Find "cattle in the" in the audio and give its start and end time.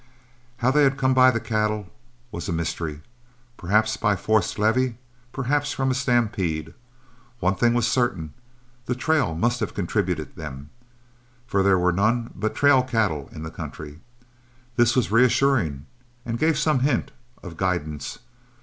12.81-13.51